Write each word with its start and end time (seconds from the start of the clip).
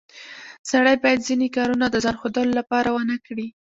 سړی 0.69 0.95
باید 1.03 1.25
ځینې 1.27 1.47
کارونه 1.57 1.85
د 1.89 1.95
ځان 2.03 2.15
ښودلو 2.21 2.57
لپاره 2.59 2.89
ونه 2.91 3.17
کړي 3.25 3.47